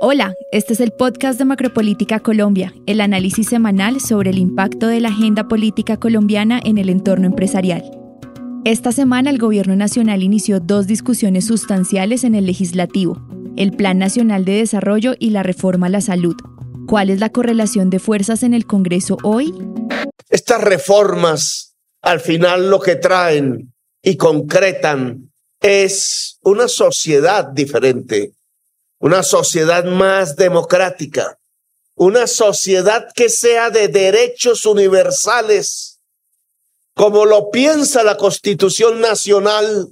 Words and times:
Hola, 0.00 0.36
este 0.52 0.74
es 0.74 0.80
el 0.80 0.92
podcast 0.92 1.40
de 1.40 1.44
Macropolítica 1.44 2.20
Colombia, 2.20 2.72
el 2.86 3.00
análisis 3.00 3.48
semanal 3.48 4.00
sobre 4.00 4.30
el 4.30 4.38
impacto 4.38 4.86
de 4.86 5.00
la 5.00 5.08
agenda 5.08 5.48
política 5.48 5.96
colombiana 5.96 6.60
en 6.64 6.78
el 6.78 6.88
entorno 6.88 7.26
empresarial. 7.26 7.82
Esta 8.64 8.92
semana 8.92 9.30
el 9.30 9.38
Gobierno 9.38 9.74
Nacional 9.74 10.22
inició 10.22 10.60
dos 10.60 10.86
discusiones 10.86 11.46
sustanciales 11.46 12.22
en 12.22 12.36
el 12.36 12.46
legislativo, 12.46 13.20
el 13.56 13.72
Plan 13.72 13.98
Nacional 13.98 14.44
de 14.44 14.52
Desarrollo 14.52 15.14
y 15.18 15.30
la 15.30 15.42
reforma 15.42 15.88
a 15.88 15.90
la 15.90 16.00
salud. 16.00 16.36
¿Cuál 16.86 17.10
es 17.10 17.18
la 17.18 17.30
correlación 17.30 17.90
de 17.90 17.98
fuerzas 17.98 18.44
en 18.44 18.54
el 18.54 18.66
Congreso 18.66 19.18
hoy? 19.24 19.52
Estas 20.30 20.60
reformas 20.60 21.74
al 22.02 22.20
final 22.20 22.70
lo 22.70 22.78
que 22.78 22.94
traen 22.94 23.74
y 24.00 24.16
concretan 24.16 25.32
es 25.60 26.38
una 26.42 26.68
sociedad 26.68 27.48
diferente, 27.48 28.30
una 28.98 29.22
sociedad 29.22 29.84
más 29.84 30.36
democrática, 30.36 31.38
una 31.94 32.26
sociedad 32.26 33.08
que 33.14 33.28
sea 33.28 33.70
de 33.70 33.88
derechos 33.88 34.64
universales, 34.64 36.00
como 36.94 37.24
lo 37.24 37.50
piensa 37.50 38.02
la 38.02 38.16
Constitución 38.16 39.00
Nacional, 39.00 39.88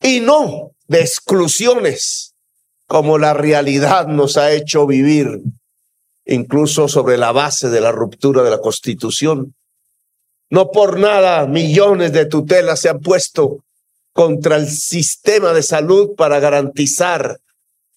y 0.00 0.20
no 0.20 0.72
de 0.86 1.00
exclusiones, 1.00 2.34
como 2.86 3.18
la 3.18 3.34
realidad 3.34 4.06
nos 4.06 4.36
ha 4.36 4.52
hecho 4.52 4.86
vivir, 4.86 5.40
incluso 6.24 6.88
sobre 6.88 7.18
la 7.18 7.32
base 7.32 7.68
de 7.68 7.80
la 7.80 7.92
ruptura 7.92 8.42
de 8.42 8.50
la 8.50 8.60
Constitución. 8.60 9.54
No 10.50 10.70
por 10.70 10.98
nada 10.98 11.46
millones 11.46 12.12
de 12.12 12.24
tutelas 12.24 12.80
se 12.80 12.88
han 12.88 13.00
puesto 13.00 13.64
contra 14.14 14.56
el 14.56 14.68
sistema 14.68 15.52
de 15.52 15.62
salud 15.62 16.14
para 16.16 16.40
garantizar 16.40 17.38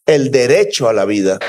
el 0.05 0.31
derecho 0.31 0.89
a 0.89 0.93
la 0.93 1.05
vida. 1.05 1.39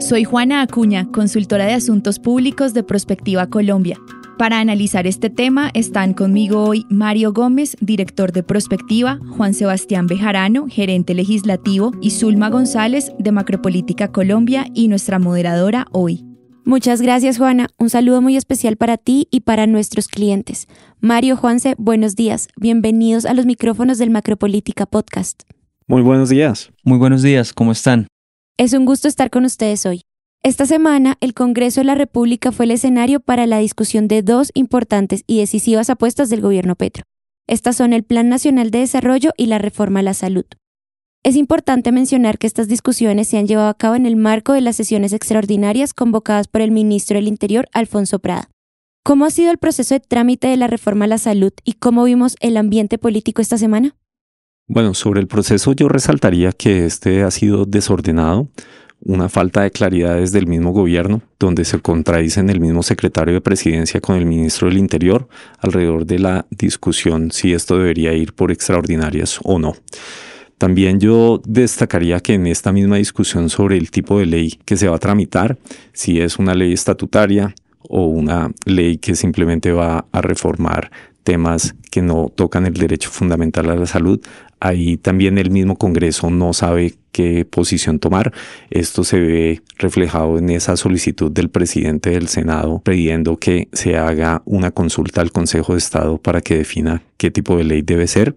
Soy 0.00 0.24
Juana 0.24 0.62
Acuña, 0.62 1.08
consultora 1.12 1.66
de 1.66 1.72
Asuntos 1.72 2.18
Públicos 2.18 2.74
de 2.74 2.82
Prospectiva 2.82 3.48
Colombia. 3.48 3.98
Para 4.38 4.60
analizar 4.60 5.06
este 5.06 5.30
tema 5.30 5.70
están 5.74 6.14
conmigo 6.14 6.62
hoy 6.62 6.86
Mario 6.88 7.32
Gómez, 7.32 7.76
director 7.80 8.32
de 8.32 8.44
Prospectiva, 8.44 9.18
Juan 9.36 9.52
Sebastián 9.52 10.06
Bejarano, 10.06 10.66
gerente 10.68 11.14
legislativo, 11.14 11.92
y 12.00 12.12
Zulma 12.12 12.48
González, 12.48 13.12
de 13.18 13.32
Macropolítica 13.32 14.12
Colombia, 14.12 14.66
y 14.74 14.86
nuestra 14.86 15.18
moderadora 15.18 15.86
hoy. 15.92 16.24
Muchas 16.64 17.02
gracias, 17.02 17.38
Juana. 17.38 17.68
Un 17.78 17.90
saludo 17.90 18.22
muy 18.22 18.36
especial 18.36 18.76
para 18.76 18.96
ti 18.96 19.26
y 19.30 19.40
para 19.40 19.66
nuestros 19.66 20.06
clientes. 20.06 20.68
Mario 21.00 21.36
Juanse, 21.36 21.74
buenos 21.78 22.14
días. 22.14 22.48
Bienvenidos 22.56 23.26
a 23.26 23.34
los 23.34 23.46
micrófonos 23.46 23.98
del 23.98 24.10
Macropolítica 24.10 24.86
Podcast. 24.86 25.42
Muy 25.90 26.02
buenos 26.02 26.28
días. 26.28 26.70
Muy 26.84 26.98
buenos 26.98 27.22
días, 27.22 27.54
¿cómo 27.54 27.72
están? 27.72 28.08
Es 28.58 28.74
un 28.74 28.84
gusto 28.84 29.08
estar 29.08 29.30
con 29.30 29.46
ustedes 29.46 29.86
hoy. 29.86 30.02
Esta 30.42 30.66
semana, 30.66 31.16
el 31.22 31.32
Congreso 31.32 31.80
de 31.80 31.86
la 31.86 31.94
República 31.94 32.52
fue 32.52 32.66
el 32.66 32.72
escenario 32.72 33.20
para 33.20 33.46
la 33.46 33.56
discusión 33.56 34.06
de 34.06 34.22
dos 34.22 34.50
importantes 34.52 35.24
y 35.26 35.38
decisivas 35.38 35.88
apuestas 35.88 36.28
del 36.28 36.42
gobierno 36.42 36.76
Petro. 36.76 37.04
Estas 37.46 37.76
son 37.76 37.94
el 37.94 38.02
Plan 38.02 38.28
Nacional 38.28 38.70
de 38.70 38.80
Desarrollo 38.80 39.30
y 39.38 39.46
la 39.46 39.56
reforma 39.56 40.00
a 40.00 40.02
la 40.02 40.12
salud. 40.12 40.44
Es 41.24 41.36
importante 41.36 41.90
mencionar 41.90 42.36
que 42.36 42.46
estas 42.46 42.68
discusiones 42.68 43.28
se 43.28 43.38
han 43.38 43.46
llevado 43.46 43.70
a 43.70 43.78
cabo 43.78 43.94
en 43.94 44.04
el 44.04 44.16
marco 44.16 44.52
de 44.52 44.60
las 44.60 44.76
sesiones 44.76 45.14
extraordinarias 45.14 45.94
convocadas 45.94 46.48
por 46.48 46.60
el 46.60 46.70
ministro 46.70 47.14
del 47.16 47.28
Interior, 47.28 47.66
Alfonso 47.72 48.18
Prada. 48.18 48.50
¿Cómo 49.04 49.24
ha 49.24 49.30
sido 49.30 49.50
el 49.50 49.56
proceso 49.56 49.94
de 49.94 50.00
trámite 50.00 50.48
de 50.48 50.58
la 50.58 50.66
reforma 50.66 51.06
a 51.06 51.08
la 51.08 51.16
salud 51.16 51.54
y 51.64 51.72
cómo 51.72 52.04
vimos 52.04 52.36
el 52.40 52.58
ambiente 52.58 52.98
político 52.98 53.40
esta 53.40 53.56
semana? 53.56 53.96
Bueno, 54.70 54.92
sobre 54.92 55.20
el 55.20 55.26
proceso 55.28 55.72
yo 55.72 55.88
resaltaría 55.88 56.52
que 56.52 56.84
este 56.84 57.22
ha 57.22 57.30
sido 57.30 57.64
desordenado, 57.64 58.48
una 59.00 59.30
falta 59.30 59.62
de 59.62 59.70
claridad 59.70 60.16
desde 60.16 60.38
el 60.40 60.46
mismo 60.46 60.72
gobierno, 60.72 61.22
donde 61.38 61.64
se 61.64 61.80
contradicen 61.80 62.50
el 62.50 62.60
mismo 62.60 62.82
secretario 62.82 63.32
de 63.32 63.40
presidencia 63.40 64.02
con 64.02 64.16
el 64.16 64.26
ministro 64.26 64.68
del 64.68 64.76
Interior 64.76 65.26
alrededor 65.60 66.04
de 66.04 66.18
la 66.18 66.46
discusión 66.50 67.30
si 67.30 67.54
esto 67.54 67.78
debería 67.78 68.12
ir 68.12 68.34
por 68.34 68.52
extraordinarias 68.52 69.40
o 69.42 69.58
no. 69.58 69.74
También 70.58 71.00
yo 71.00 71.40
destacaría 71.46 72.20
que 72.20 72.34
en 72.34 72.46
esta 72.46 72.70
misma 72.70 72.96
discusión 72.96 73.48
sobre 73.48 73.78
el 73.78 73.90
tipo 73.90 74.18
de 74.18 74.26
ley 74.26 74.60
que 74.66 74.76
se 74.76 74.88
va 74.88 74.96
a 74.96 74.98
tramitar, 75.00 75.56
si 75.94 76.20
es 76.20 76.38
una 76.38 76.54
ley 76.54 76.74
estatutaria 76.74 77.54
o 77.88 78.04
una 78.04 78.50
ley 78.66 78.98
que 78.98 79.14
simplemente 79.14 79.72
va 79.72 80.04
a 80.12 80.20
reformar 80.20 80.90
temas 81.28 81.74
que 81.90 82.00
no 82.00 82.32
tocan 82.34 82.64
el 82.64 82.72
derecho 82.72 83.10
fundamental 83.10 83.68
a 83.68 83.76
la 83.76 83.84
salud, 83.84 84.18
ahí 84.60 84.96
también 84.96 85.36
el 85.36 85.50
mismo 85.50 85.76
Congreso 85.76 86.30
no 86.30 86.54
sabe 86.54 86.94
qué 87.12 87.44
posición 87.44 87.98
tomar. 87.98 88.32
Esto 88.70 89.04
se 89.04 89.20
ve 89.20 89.62
reflejado 89.76 90.38
en 90.38 90.48
esa 90.48 90.76
solicitud 90.76 91.30
del 91.30 91.50
presidente 91.50 92.10
del 92.10 92.28
Senado 92.28 92.80
pidiendo 92.82 93.36
que 93.36 93.68
se 93.72 93.98
haga 93.98 94.40
una 94.46 94.70
consulta 94.70 95.20
al 95.20 95.32
Consejo 95.32 95.72
de 95.72 95.78
Estado 95.78 96.16
para 96.18 96.40
que 96.40 96.56
defina 96.56 97.02
qué 97.18 97.30
tipo 97.30 97.56
de 97.56 97.64
ley 97.64 97.82
debe 97.82 98.06
ser. 98.06 98.36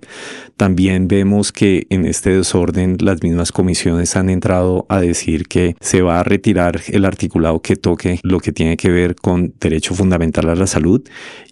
También 0.57 1.07
vemos 1.07 1.51
que 1.51 1.85
en 1.89 2.05
este 2.05 2.31
desorden 2.35 2.97
las 2.99 3.21
mismas 3.23 3.51
comisiones 3.51 4.15
han 4.15 4.29
entrado 4.29 4.85
a 4.89 4.99
decir 4.99 5.47
que 5.47 5.75
se 5.79 6.01
va 6.01 6.19
a 6.19 6.23
retirar 6.23 6.81
el 6.87 7.05
articulado 7.05 7.61
que 7.61 7.75
toque 7.75 8.19
lo 8.23 8.39
que 8.39 8.51
tiene 8.51 8.77
que 8.77 8.89
ver 8.89 9.15
con 9.15 9.53
derecho 9.59 9.93
fundamental 9.93 10.49
a 10.49 10.55
la 10.55 10.67
salud 10.67 11.01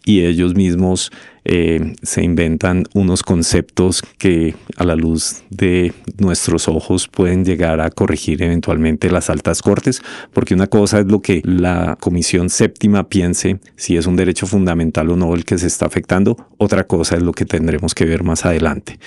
y 0.06 0.22
ellos 0.22 0.56
mismos 0.56 1.12
eh, 1.46 1.94
se 2.02 2.24
inventan 2.24 2.86
unos 2.94 3.24
conceptos 3.24 4.04
que 4.18 4.56
a 4.78 4.84
la 4.84 4.96
luz 4.96 5.44
de 5.50 5.94
nuestros 6.18 6.68
ojos 6.68 7.08
pueden 7.08 7.46
llegar 7.46 7.82
a 7.82 7.90
corregir 7.90 8.44
eventualmente 8.44 9.10
las 9.10 9.30
altas 9.30 9.62
cortes, 9.62 10.02
porque 10.34 10.54
una 10.54 10.68
cosa 10.68 11.00
es 11.00 11.06
lo 11.06 11.22
que 11.22 11.42
la 11.46 11.98
Comisión 12.00 12.50
Séptima 12.50 13.08
piense 13.08 13.60
si 13.76 13.98
es 13.98 14.06
un 14.06 14.16
derecho 14.16 14.48
fundamental 14.48 15.10
o 15.10 15.16
no 15.16 15.34
el 15.34 15.46
que 15.46 15.58
se 15.58 15.68
está 15.68 15.86
afectando, 15.86 16.38
otra 16.58 16.86
cosa 16.86 17.16
es 17.16 17.24
lo 17.24 17.32
que 17.32 17.46
tendremos 17.46 17.96
que 17.96 18.06
ver 18.06 18.24
más 18.24 18.46
adelante. 18.46 19.00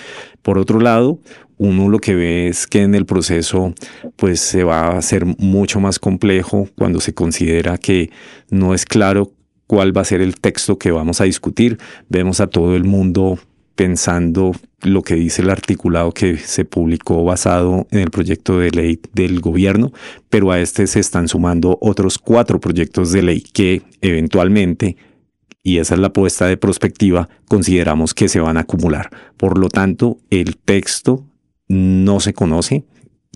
Por 0.43 0.59
otro 0.59 0.81
lado, 0.81 1.21
uno 1.59 1.89
lo 1.89 1.99
que 1.99 2.15
ve 2.15 2.49
es 2.49 2.66
que 2.66 2.83
en 2.83 2.94
el 2.94 3.06
proceso 3.06 3.75
pues 4.16 4.41
se 4.41 4.65
va 4.65 4.89
a 4.89 4.99
hacer 4.99 5.25
mucho 5.25 5.78
más 5.78 5.99
complejo 5.99 6.69
cuando 6.77 7.00
se 7.00 7.15
considera 7.15 7.78
que 7.78 8.10
no 8.50 8.75
es 8.75 8.84
claro 8.84 9.33
cuál 9.66 9.96
va 9.96 10.02
a 10.02 10.04
ser 10.04 10.20
el 10.20 10.36
texto 10.36 10.78
que 10.78 10.90
vamos 10.90 11.20
a 11.20 11.24
discutir. 11.24 11.78
Vemos 12.08 12.40
a 12.40 12.46
todo 12.46 12.76
el 12.76 12.84
mundo 12.84 13.38
pensando 13.74 14.52
lo 14.82 15.02
que 15.02 15.14
dice 15.14 15.42
el 15.42 15.50
articulado 15.50 16.12
que 16.12 16.36
se 16.36 16.64
publicó 16.64 17.24
basado 17.24 17.86
en 17.90 18.00
el 18.00 18.10
proyecto 18.10 18.58
de 18.58 18.70
ley 18.70 19.00
del 19.14 19.40
gobierno, 19.40 19.92
pero 20.28 20.50
a 20.50 20.60
este 20.60 20.86
se 20.86 21.00
están 21.00 21.28
sumando 21.28 21.78
otros 21.80 22.18
cuatro 22.18 22.60
proyectos 22.60 23.12
de 23.12 23.22
ley 23.22 23.40
que 23.40 23.82
eventualmente, 24.00 24.96
y 25.62 25.78
esa 25.78 25.94
es 25.94 26.00
la 26.00 26.08
apuesta 26.08 26.46
de 26.46 26.56
prospectiva, 26.56 27.28
consideramos 27.48 28.14
que 28.14 28.28
se 28.28 28.40
van 28.40 28.56
a 28.56 28.60
acumular. 28.60 29.10
Por 29.36 29.58
lo 29.58 29.68
tanto, 29.68 30.18
el 30.30 30.56
texto 30.56 31.24
no 31.68 32.20
se 32.20 32.34
conoce, 32.34 32.84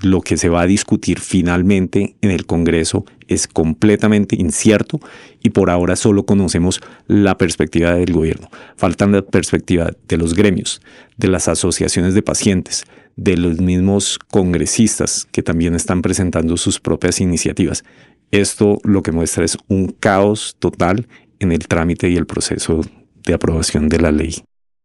lo 0.02 0.20
que 0.20 0.36
se 0.36 0.48
va 0.48 0.62
a 0.62 0.66
discutir 0.66 1.20
finalmente 1.20 2.16
en 2.20 2.30
el 2.30 2.44
Congreso 2.44 3.06
es 3.28 3.46
completamente 3.48 4.36
incierto 4.36 5.00
y 5.42 5.50
por 5.50 5.70
ahora 5.70 5.96
solo 5.96 6.26
conocemos 6.26 6.80
la 7.06 7.36
perspectiva 7.36 7.94
del 7.94 8.12
gobierno. 8.12 8.48
Faltan 8.76 9.12
la 9.12 9.22
perspectiva 9.22 9.90
de 10.08 10.16
los 10.16 10.34
gremios, 10.34 10.80
de 11.16 11.28
las 11.28 11.48
asociaciones 11.48 12.14
de 12.14 12.22
pacientes, 12.22 12.84
de 13.16 13.36
los 13.36 13.60
mismos 13.60 14.18
congresistas 14.18 15.26
que 15.32 15.42
también 15.42 15.74
están 15.74 16.02
presentando 16.02 16.56
sus 16.56 16.80
propias 16.80 17.20
iniciativas. 17.20 17.84
Esto 18.30 18.78
lo 18.84 19.02
que 19.02 19.12
muestra 19.12 19.44
es 19.44 19.56
un 19.68 19.88
caos 19.88 20.56
total 20.58 21.08
en 21.38 21.52
el 21.52 21.66
trámite 21.68 22.08
y 22.08 22.16
el 22.16 22.26
proceso 22.26 22.82
de 23.24 23.34
aprobación 23.34 23.88
de 23.88 24.00
la 24.00 24.12
ley. 24.12 24.42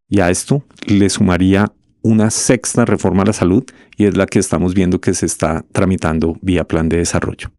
Y 0.10 0.20
a 0.20 0.30
esto 0.30 0.64
le 0.86 1.10
sumaría 1.10 1.72
una 2.02 2.32
sexta 2.32 2.86
reforma 2.86 3.24
a 3.24 3.28
la 3.28 3.34
salud 3.34 3.64
y 3.96 4.06
es 4.06 4.18
la 4.18 4.26
que 4.26 4.40
estamos 4.40 4.74
viendo 4.74 5.00
que 5.00 5.14
se 5.14 5.26
está 5.26 5.64
tramitando 5.72 6.38
vía 6.42 6.66
plan 6.66 6.90
de 6.90 6.98
desarrollo. 6.98 7.52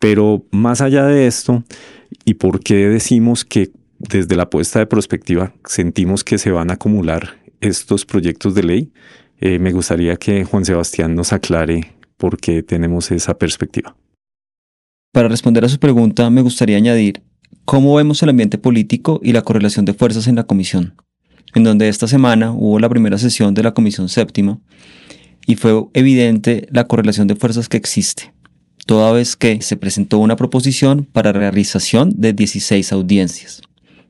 Pero 0.00 0.44
más 0.50 0.80
allá 0.80 1.04
de 1.04 1.28
esto, 1.28 1.62
¿y 2.24 2.34
por 2.34 2.58
qué 2.58 2.88
decimos 2.88 3.44
que 3.44 3.70
desde 4.00 4.34
la 4.34 4.50
puesta 4.50 4.80
de 4.80 4.86
perspectiva 4.86 5.54
sentimos 5.64 6.24
que 6.24 6.38
se 6.38 6.50
van 6.50 6.70
a 6.70 6.74
acumular 6.74 7.38
estos 7.60 8.04
proyectos 8.04 8.56
de 8.56 8.62
ley? 8.64 8.92
Eh, 9.38 9.60
me 9.60 9.70
gustaría 9.70 10.16
que 10.16 10.44
Juan 10.44 10.64
Sebastián 10.64 11.14
nos 11.14 11.32
aclare 11.32 11.94
por 12.16 12.38
qué 12.38 12.64
tenemos 12.64 13.12
esa 13.12 13.38
perspectiva. 13.38 13.94
Para 15.12 15.28
responder 15.28 15.64
a 15.64 15.68
su 15.68 15.78
pregunta, 15.78 16.28
me 16.30 16.42
gustaría 16.42 16.76
añadir 16.76 17.22
cómo 17.64 17.94
vemos 17.94 18.22
el 18.24 18.30
ambiente 18.30 18.58
político 18.58 19.20
y 19.22 19.32
la 19.32 19.42
correlación 19.42 19.84
de 19.84 19.94
fuerzas 19.94 20.26
en 20.26 20.34
la 20.34 20.44
comisión 20.44 20.94
en 21.54 21.64
donde 21.64 21.88
esta 21.88 22.06
semana 22.06 22.52
hubo 22.52 22.78
la 22.78 22.88
primera 22.88 23.18
sesión 23.18 23.54
de 23.54 23.62
la 23.62 23.74
Comisión 23.74 24.08
Séptima 24.08 24.60
y 25.46 25.56
fue 25.56 25.84
evidente 25.94 26.66
la 26.70 26.86
correlación 26.86 27.26
de 27.26 27.36
fuerzas 27.36 27.68
que 27.68 27.76
existe, 27.76 28.32
toda 28.90 29.12
vez 29.12 29.36
que 29.36 29.62
se 29.62 29.76
presentó 29.76 30.18
una 30.18 30.34
proposición 30.34 31.04
para 31.04 31.30
realización 31.30 32.12
de 32.16 32.32
16 32.32 32.92
audiencias. 32.92 33.62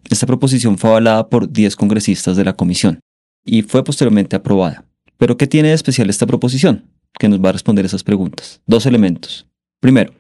Esta 0.09 0.27
proposición 0.27 0.79
fue 0.79 0.89
avalada 0.89 1.29
por 1.29 1.53
10 1.53 1.77
congresistas 1.77 2.35
de 2.39 2.47
la 2.47 2.55
comisión 2.55 2.99
y 3.45 3.61
fue 3.61 3.85
posteriormente 3.85 4.37
aprobada. 4.37 4.87
Pero 5.19 5.37
¿qué 5.37 5.47
tiene 5.47 5.69
de 5.69 5.75
especial 5.75 6.09
esta 6.09 6.27
proposición? 6.27 6.87
que 7.19 7.29
nos 7.29 7.45
va 7.45 7.51
a 7.51 7.53
responder 7.53 7.85
esas 7.85 8.05
preguntas. 8.05 8.63
Dos 8.67 8.87
elementos. 8.87 9.47
Primero, 9.81 10.15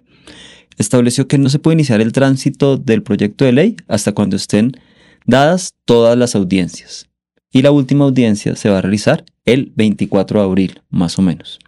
estableció 0.76 1.26
que 1.26 1.38
no 1.38 1.48
se 1.48 1.58
puede 1.58 1.76
iniciar 1.76 2.02
el 2.02 2.12
tránsito 2.12 2.76
del 2.76 3.02
proyecto 3.02 3.46
de 3.46 3.52
ley 3.52 3.76
hasta 3.88 4.12
cuando 4.12 4.36
estén 4.36 4.72
dadas 5.24 5.72
todas 5.86 6.18
las 6.18 6.34
audiencias. 6.34 7.08
Y 7.50 7.62
la 7.62 7.70
última 7.70 8.04
audiencia 8.04 8.56
se 8.56 8.68
va 8.68 8.76
a 8.76 8.82
realizar 8.82 9.24
el 9.46 9.72
24 9.74 10.40
de 10.40 10.44
abril, 10.44 10.82
más 10.90 11.18
o 11.18 11.22
menos. 11.22 11.60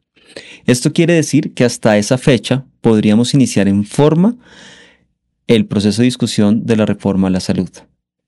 Esto 0.67 0.93
quiere 0.93 1.15
decir 1.15 1.55
que 1.55 1.65
hasta 1.65 1.99
esa 1.99 2.19
fecha 2.19 2.65
podríamos 2.81 3.35
iniciar 3.35 3.69
en 3.69 3.85
forma 3.85 4.37
el 5.47 5.67
proceso 5.67 6.03
de 6.03 6.07
discusión 6.07 6.65
de 6.65 6.77
la 6.77 6.87
reforma 6.87 7.29
a 7.29 7.31
la 7.31 7.41
salud. 7.41 7.71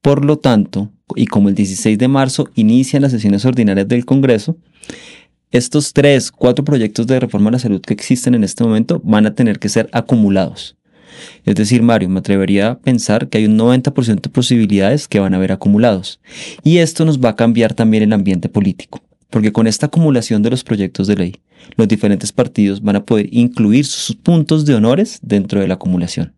Por 0.03 0.25
lo 0.25 0.39
tanto, 0.39 0.93
y 1.17 1.27
como 1.27 1.49
el 1.49 1.55
16 1.55 1.97
de 1.97 2.09
marzo 2.09 2.49
inician 2.55 3.03
las 3.03 3.12
sesiones 3.12 3.45
ordinarias 3.45 3.89
del 3.89 4.05
Congreso, 4.05 4.56
estos 5.51 5.93
tres, 5.93 6.33
cuatro 6.33 6.65
proyectos 6.65 7.06
de 7.06 7.21
reforma 7.21 7.49
a 7.49 7.53
la 7.53 7.59
salud 7.59 7.81
que 7.81 7.95
existen 7.95 8.35
en 8.35 8.45
este 8.45 8.65
momento 8.65 9.01
van 9.05 9.25
a 9.25 9.35
tener 9.35 9.59
que 9.59 9.69
ser 9.69 9.89
acumulados. 9.93 10.77
Es 11.45 11.55
decir, 11.55 11.83
Mario, 11.83 12.09
me 12.09 12.19
atrevería 12.19 12.71
a 12.71 12.79
pensar 12.79 13.29
que 13.29 13.39
hay 13.39 13.47
un 13.47 13.56
90% 13.56 14.21
de 14.21 14.31
posibilidades 14.31 15.09
que 15.09 15.21
van 15.21 15.33
a 15.33 15.37
haber 15.37 15.53
acumulados. 15.53 16.21
Y 16.65 16.79
esto 16.79 17.05
nos 17.05 17.21
va 17.21 17.31
a 17.31 17.37
cambiar 17.37 17.75
también 17.75 18.03
el 18.03 18.12
ambiente 18.12 18.49
político, 18.49 19.01
porque 19.31 19.53
con 19.53 19.67
esta 19.67 19.87
acumulación 19.87 20.43
de 20.43 20.51
los 20.51 20.65
proyectos 20.65 21.06
de 21.06 21.17
ley, 21.17 21.37
los 21.76 21.88
diferentes 21.88 22.32
partidos 22.32 22.82
van 22.82 22.96
a 22.96 23.05
poder 23.05 23.28
incluir 23.32 23.84
sus 23.84 24.16
puntos 24.16 24.64
de 24.64 24.75
honores 24.75 25.19
dentro 25.22 25.61
de 25.61 25.69
la 25.69 25.75
acumulación. 25.75 26.34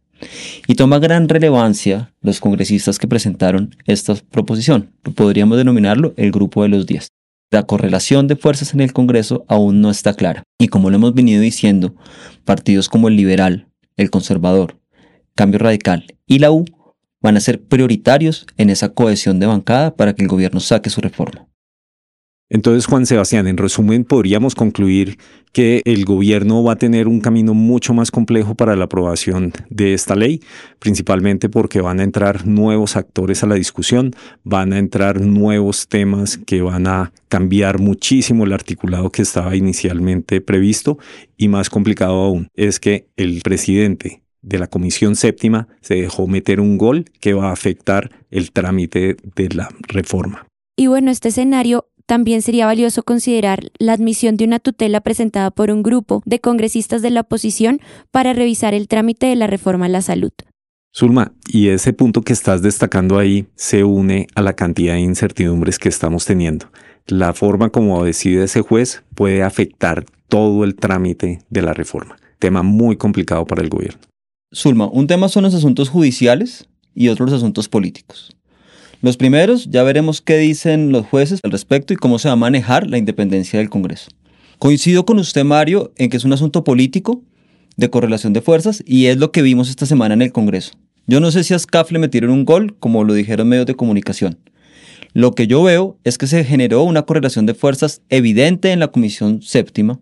Y 0.66 0.74
toma 0.74 0.98
gran 0.98 1.28
relevancia 1.28 2.12
los 2.22 2.40
congresistas 2.40 2.98
que 2.98 3.08
presentaron 3.08 3.76
esta 3.86 4.14
proposición. 4.30 4.90
Podríamos 5.14 5.58
denominarlo 5.58 6.14
el 6.16 6.32
grupo 6.32 6.62
de 6.62 6.70
los 6.70 6.86
10. 6.86 7.08
La 7.50 7.64
correlación 7.64 8.26
de 8.26 8.36
fuerzas 8.36 8.74
en 8.74 8.80
el 8.80 8.92
Congreso 8.92 9.44
aún 9.48 9.80
no 9.80 9.90
está 9.90 10.14
clara. 10.14 10.42
Y 10.58 10.68
como 10.68 10.90
lo 10.90 10.96
hemos 10.96 11.14
venido 11.14 11.40
diciendo, 11.40 11.94
partidos 12.44 12.88
como 12.88 13.08
el 13.08 13.16
liberal, 13.16 13.68
el 13.96 14.10
conservador, 14.10 14.80
cambio 15.34 15.58
radical 15.58 16.06
y 16.26 16.40
la 16.40 16.50
U 16.50 16.64
van 17.20 17.36
a 17.36 17.40
ser 17.40 17.62
prioritarios 17.62 18.46
en 18.56 18.70
esa 18.70 18.90
cohesión 18.90 19.38
de 19.38 19.46
bancada 19.46 19.94
para 19.94 20.14
que 20.14 20.22
el 20.22 20.28
gobierno 20.28 20.60
saque 20.60 20.90
su 20.90 21.00
reforma. 21.00 21.46
Entonces, 22.48 22.86
Juan 22.86 23.06
Sebastián, 23.06 23.48
en 23.48 23.56
resumen, 23.56 24.04
podríamos 24.04 24.54
concluir 24.54 25.18
que 25.52 25.82
el 25.84 26.04
gobierno 26.04 26.62
va 26.62 26.74
a 26.74 26.76
tener 26.76 27.08
un 27.08 27.20
camino 27.20 27.54
mucho 27.54 27.92
más 27.92 28.12
complejo 28.12 28.54
para 28.54 28.76
la 28.76 28.84
aprobación 28.84 29.52
de 29.68 29.94
esta 29.94 30.14
ley, 30.14 30.40
principalmente 30.78 31.48
porque 31.48 31.80
van 31.80 31.98
a 31.98 32.04
entrar 32.04 32.46
nuevos 32.46 32.94
actores 32.94 33.42
a 33.42 33.46
la 33.46 33.56
discusión, 33.56 34.12
van 34.44 34.72
a 34.72 34.78
entrar 34.78 35.20
nuevos 35.22 35.88
temas 35.88 36.38
que 36.38 36.62
van 36.62 36.86
a 36.86 37.12
cambiar 37.28 37.80
muchísimo 37.80 38.44
el 38.44 38.52
articulado 38.52 39.10
que 39.10 39.22
estaba 39.22 39.56
inicialmente 39.56 40.40
previsto 40.40 40.98
y 41.36 41.48
más 41.48 41.68
complicado 41.68 42.14
aún 42.14 42.48
es 42.54 42.78
que 42.78 43.08
el 43.16 43.40
presidente 43.42 44.22
de 44.42 44.58
la 44.60 44.68
Comisión 44.68 45.16
Séptima 45.16 45.66
se 45.80 45.96
dejó 45.96 46.28
meter 46.28 46.60
un 46.60 46.78
gol 46.78 47.06
que 47.20 47.34
va 47.34 47.48
a 47.48 47.52
afectar 47.52 48.10
el 48.30 48.52
trámite 48.52 49.16
de 49.34 49.48
la 49.48 49.68
reforma. 49.88 50.46
Y 50.76 50.86
bueno, 50.88 51.10
este 51.10 51.28
escenario 51.28 51.86
también 52.06 52.40
sería 52.40 52.66
valioso 52.66 53.02
considerar 53.02 53.70
la 53.78 53.92
admisión 53.92 54.36
de 54.36 54.44
una 54.44 54.60
tutela 54.60 55.00
presentada 55.00 55.50
por 55.50 55.70
un 55.70 55.82
grupo 55.82 56.22
de 56.24 56.40
congresistas 56.40 57.02
de 57.02 57.10
la 57.10 57.22
oposición 57.22 57.80
para 58.10 58.32
revisar 58.32 58.74
el 58.74 58.88
trámite 58.88 59.26
de 59.26 59.36
la 59.36 59.46
reforma 59.46 59.86
a 59.86 59.90
la 59.90 60.02
salud. 60.02 60.32
Zulma, 60.94 61.32
y 61.48 61.68
ese 61.68 61.92
punto 61.92 62.22
que 62.22 62.32
estás 62.32 62.62
destacando 62.62 63.18
ahí 63.18 63.46
se 63.54 63.84
une 63.84 64.28
a 64.34 64.40
la 64.40 64.54
cantidad 64.54 64.94
de 64.94 65.00
incertidumbres 65.00 65.78
que 65.78 65.90
estamos 65.90 66.24
teniendo. 66.24 66.70
La 67.06 67.34
forma 67.34 67.68
como 67.68 68.02
decide 68.02 68.44
ese 68.44 68.62
juez 68.62 69.02
puede 69.14 69.42
afectar 69.42 70.06
todo 70.28 70.64
el 70.64 70.74
trámite 70.74 71.40
de 71.50 71.62
la 71.62 71.74
reforma. 71.74 72.16
Tema 72.38 72.62
muy 72.62 72.96
complicado 72.96 73.46
para 73.46 73.62
el 73.62 73.68
gobierno. 73.68 74.00
Zulma, 74.54 74.86
un 74.86 75.06
tema 75.06 75.28
son 75.28 75.42
los 75.42 75.54
asuntos 75.54 75.90
judiciales 75.90 76.66
y 76.94 77.08
otros 77.08 77.30
los 77.30 77.40
asuntos 77.42 77.68
políticos. 77.68 78.34
Los 79.02 79.16
primeros, 79.16 79.68
ya 79.70 79.82
veremos 79.82 80.22
qué 80.22 80.38
dicen 80.38 80.90
los 80.90 81.06
jueces 81.06 81.40
al 81.42 81.50
respecto 81.50 81.92
y 81.92 81.96
cómo 81.96 82.18
se 82.18 82.28
va 82.28 82.32
a 82.32 82.36
manejar 82.36 82.88
la 82.88 82.98
independencia 82.98 83.58
del 83.58 83.68
Congreso. 83.68 84.08
Coincido 84.58 85.04
con 85.04 85.18
usted, 85.18 85.44
Mario, 85.44 85.92
en 85.96 86.08
que 86.08 86.16
es 86.16 86.24
un 86.24 86.32
asunto 86.32 86.64
político 86.64 87.22
de 87.76 87.90
correlación 87.90 88.32
de 88.32 88.40
fuerzas 88.40 88.82
y 88.86 89.06
es 89.06 89.18
lo 89.18 89.32
que 89.32 89.42
vimos 89.42 89.68
esta 89.68 89.84
semana 89.84 90.14
en 90.14 90.22
el 90.22 90.32
Congreso. 90.32 90.72
Yo 91.06 91.20
no 91.20 91.30
sé 91.30 91.44
si 91.44 91.52
a 91.52 91.58
SCAF 91.58 91.92
le 91.92 91.98
metieron 91.98 92.30
un 92.30 92.44
gol, 92.44 92.74
como 92.78 93.04
lo 93.04 93.12
dijeron 93.12 93.48
medios 93.48 93.66
de 93.66 93.76
comunicación. 93.76 94.38
Lo 95.12 95.32
que 95.32 95.46
yo 95.46 95.62
veo 95.62 95.98
es 96.04 96.18
que 96.18 96.26
se 96.26 96.42
generó 96.44 96.82
una 96.82 97.02
correlación 97.02 97.46
de 97.46 97.54
fuerzas 97.54 98.02
evidente 98.08 98.72
en 98.72 98.80
la 98.80 98.88
Comisión 98.88 99.42
Séptima, 99.42 100.00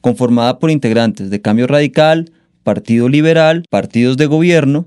conformada 0.00 0.58
por 0.58 0.70
integrantes 0.70 1.30
de 1.30 1.40
Cambio 1.40 1.66
Radical, 1.66 2.30
Partido 2.62 3.08
Liberal, 3.08 3.64
partidos 3.70 4.16
de 4.16 4.26
gobierno, 4.26 4.86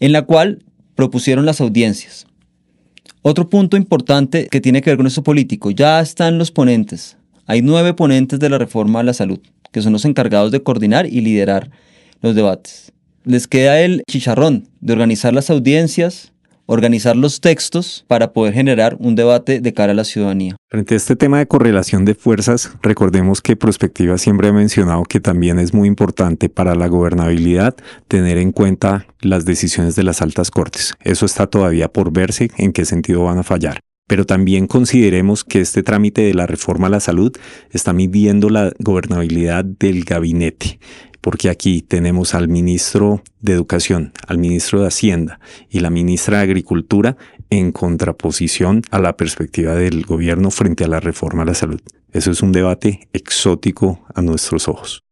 en 0.00 0.12
la 0.12 0.22
cual 0.22 0.64
propusieron 0.94 1.46
las 1.46 1.60
audiencias. 1.60 2.26
Otro 3.22 3.50
punto 3.50 3.76
importante 3.76 4.48
que 4.50 4.62
tiene 4.62 4.80
que 4.80 4.88
ver 4.88 4.96
con 4.96 5.06
esto 5.06 5.22
político, 5.22 5.70
ya 5.70 6.00
están 6.00 6.38
los 6.38 6.50
ponentes. 6.50 7.18
Hay 7.44 7.60
nueve 7.60 7.92
ponentes 7.92 8.40
de 8.40 8.48
la 8.48 8.56
reforma 8.56 9.00
a 9.00 9.02
la 9.02 9.12
salud, 9.12 9.40
que 9.72 9.82
son 9.82 9.92
los 9.92 10.06
encargados 10.06 10.50
de 10.52 10.62
coordinar 10.62 11.04
y 11.04 11.20
liderar 11.20 11.70
los 12.22 12.34
debates. 12.34 12.92
Les 13.24 13.46
queda 13.46 13.78
el 13.80 14.02
chicharrón 14.10 14.68
de 14.80 14.94
organizar 14.94 15.34
las 15.34 15.50
audiencias, 15.50 16.32
organizar 16.70 17.16
los 17.16 17.40
textos 17.40 18.04
para 18.06 18.32
poder 18.32 18.54
generar 18.54 18.96
un 19.00 19.16
debate 19.16 19.60
de 19.60 19.74
cara 19.74 19.90
a 19.90 19.94
la 19.96 20.04
ciudadanía. 20.04 20.54
Frente 20.68 20.94
a 20.94 20.96
este 20.98 21.16
tema 21.16 21.38
de 21.38 21.48
correlación 21.48 22.04
de 22.04 22.14
fuerzas, 22.14 22.70
recordemos 22.80 23.42
que 23.42 23.56
Prospectiva 23.56 24.18
siempre 24.18 24.48
ha 24.48 24.52
mencionado 24.52 25.02
que 25.02 25.18
también 25.18 25.58
es 25.58 25.74
muy 25.74 25.88
importante 25.88 26.48
para 26.48 26.76
la 26.76 26.86
gobernabilidad 26.86 27.74
tener 28.06 28.38
en 28.38 28.52
cuenta 28.52 29.06
las 29.20 29.44
decisiones 29.44 29.96
de 29.96 30.04
las 30.04 30.22
altas 30.22 30.52
cortes. 30.52 30.94
Eso 31.00 31.26
está 31.26 31.48
todavía 31.48 31.88
por 31.88 32.12
verse 32.12 32.52
en 32.56 32.72
qué 32.72 32.84
sentido 32.84 33.24
van 33.24 33.38
a 33.38 33.42
fallar 33.42 33.80
pero 34.06 34.26
también 34.26 34.66
consideremos 34.66 35.44
que 35.44 35.60
este 35.60 35.84
trámite 35.84 36.22
de 36.22 36.34
la 36.34 36.44
reforma 36.44 36.88
a 36.88 36.90
la 36.90 36.98
salud 36.98 37.30
está 37.70 37.92
midiendo 37.92 38.50
la 38.50 38.72
gobernabilidad 38.80 39.64
del 39.64 40.02
gabinete 40.02 40.80
porque 41.20 41.48
aquí 41.50 41.82
tenemos 41.82 42.34
al 42.34 42.48
ministro 42.48 43.22
de 43.40 43.52
Educación, 43.52 44.12
al 44.26 44.38
ministro 44.38 44.80
de 44.80 44.88
Hacienda 44.88 45.40
y 45.68 45.80
la 45.80 45.90
ministra 45.90 46.38
de 46.38 46.44
Agricultura 46.44 47.16
en 47.50 47.72
contraposición 47.72 48.82
a 48.90 48.98
la 48.98 49.16
perspectiva 49.16 49.74
del 49.74 50.04
gobierno 50.04 50.50
frente 50.50 50.84
a 50.84 50.88
la 50.88 51.00
reforma 51.00 51.42
a 51.42 51.46
la 51.46 51.54
salud. 51.54 51.80
Eso 52.12 52.30
es 52.30 52.42
un 52.42 52.52
debate 52.52 53.08
exótico 53.12 54.04
a 54.14 54.22
nuestros 54.22 54.68
ojos. 54.68 55.04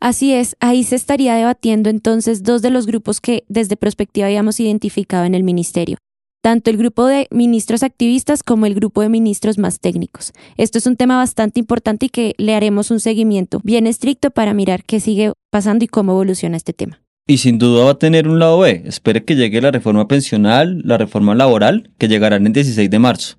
Así 0.00 0.34
es, 0.34 0.56
ahí 0.58 0.82
se 0.82 0.96
estaría 0.96 1.34
debatiendo 1.36 1.88
entonces 1.88 2.42
dos 2.42 2.60
de 2.60 2.70
los 2.70 2.86
grupos 2.86 3.20
que 3.20 3.44
desde 3.48 3.76
perspectiva 3.76 4.26
habíamos 4.26 4.58
identificado 4.58 5.24
en 5.24 5.36
el 5.36 5.44
ministerio, 5.44 5.96
tanto 6.42 6.70
el 6.70 6.76
grupo 6.76 7.06
de 7.06 7.28
ministros 7.30 7.82
activistas 7.82 8.42
como 8.42 8.66
el 8.66 8.74
grupo 8.74 9.00
de 9.00 9.08
ministros 9.08 9.58
más 9.58 9.80
técnicos. 9.80 10.32
Esto 10.58 10.76
es 10.76 10.86
un 10.86 10.96
tema 10.96 11.16
bastante 11.16 11.60
importante 11.60 12.06
y 12.06 12.08
que 12.10 12.34
le 12.36 12.54
haremos 12.54 12.90
un 12.90 13.00
seguimiento 13.00 13.60
bien 13.62 13.86
estricto 13.86 14.30
para 14.30 14.52
mirar 14.52 14.84
qué 14.84 15.00
sigue 15.00 15.32
pasando 15.50 15.84
y 15.84 15.88
cómo 15.88 16.12
evoluciona 16.12 16.56
este 16.56 16.72
tema. 16.72 17.00
Y 17.28 17.38
sin 17.38 17.58
duda 17.58 17.84
va 17.84 17.90
a 17.92 17.98
tener 17.98 18.26
un 18.26 18.40
lado 18.40 18.58
B. 18.58 18.82
Espere 18.84 19.24
que 19.24 19.36
llegue 19.36 19.60
la 19.60 19.70
reforma 19.70 20.08
pensional, 20.08 20.82
la 20.84 20.98
reforma 20.98 21.36
laboral, 21.36 21.90
que 21.96 22.08
llegarán 22.08 22.46
el 22.46 22.52
16 22.52 22.90
de 22.90 22.98
marzo. 22.98 23.36